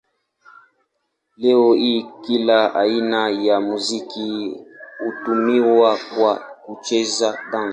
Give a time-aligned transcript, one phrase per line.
[1.37, 4.55] Leo hii kila aina ya muziki
[4.97, 6.35] hutumiwa kwa
[6.65, 7.69] kucheza dansi.